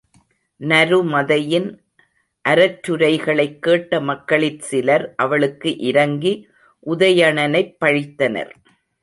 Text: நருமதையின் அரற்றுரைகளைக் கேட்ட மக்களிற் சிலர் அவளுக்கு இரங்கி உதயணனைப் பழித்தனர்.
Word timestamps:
நருமதையின் 0.59 1.67
அரற்றுரைகளைக் 2.49 3.59
கேட்ட 3.59 3.99
மக்களிற் 3.99 4.59
சிலர் 4.59 5.13
அவளுக்கு 5.15 5.77
இரங்கி 5.77 6.47
உதயணனைப் 6.85 7.77
பழித்தனர். 7.85 8.51